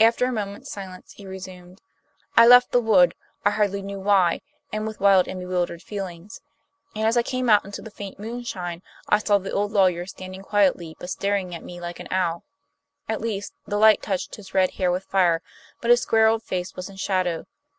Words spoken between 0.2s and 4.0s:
a moment's silence, he resumed: "I left the wood, I hardly knew